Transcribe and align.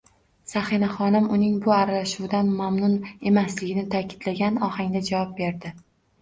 Sanihaxonim, 0.51 1.27
uning 1.35 1.59
bu 1.65 1.73
aralashuvidan 1.75 2.49
mamnun 2.61 2.95
emasligini 3.33 3.85
ta'kidlagan 3.93 4.59
ohangda 4.71 5.05
javob 5.13 5.39
berdi: 5.45 5.77